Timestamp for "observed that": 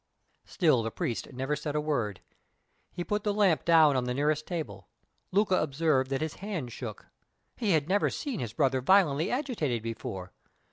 5.61-6.21